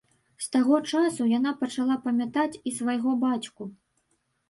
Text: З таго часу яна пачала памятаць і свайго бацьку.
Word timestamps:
З 0.45 0.47
таго 0.55 0.79
часу 0.91 1.27
яна 1.37 1.53
пачала 1.61 2.01
памятаць 2.09 2.49
і 2.67 2.77
свайго 2.81 3.19
бацьку. 3.29 3.73